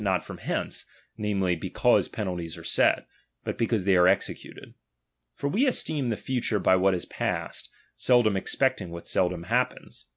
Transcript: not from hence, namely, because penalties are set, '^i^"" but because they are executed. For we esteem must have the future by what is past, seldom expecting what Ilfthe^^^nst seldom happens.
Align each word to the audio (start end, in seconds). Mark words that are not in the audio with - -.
not 0.03 0.25
from 0.25 0.39
hence, 0.39 0.85
namely, 1.15 1.55
because 1.55 2.07
penalties 2.07 2.57
are 2.57 2.63
set, 2.63 3.01
'^i^"" 3.01 3.05
but 3.43 3.55
because 3.55 3.85
they 3.85 3.95
are 3.95 4.07
executed. 4.07 4.73
For 5.35 5.47
we 5.47 5.67
esteem 5.67 6.09
must 6.09 6.21
have 6.21 6.25
the 6.25 6.25
future 6.25 6.57
by 6.59 6.75
what 6.75 6.95
is 6.95 7.05
past, 7.05 7.69
seldom 7.95 8.35
expecting 8.35 8.89
what 8.89 9.03
Ilfthe^^^nst 9.03 9.07
seldom 9.09 9.43
happens. 9.43 10.07